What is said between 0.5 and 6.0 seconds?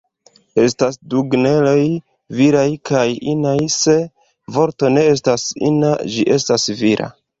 Estas du genroj: viraj kaj inaj, se vorto ne estas ina,